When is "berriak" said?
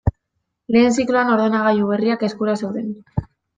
1.93-2.27